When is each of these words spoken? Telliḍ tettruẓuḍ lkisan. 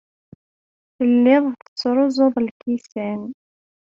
Telliḍ 0.97 1.43
tettruẓuḍ 1.59 2.35
lkisan. 2.47 3.21